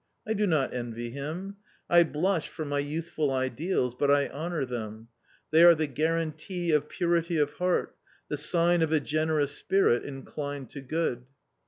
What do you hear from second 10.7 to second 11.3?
to good.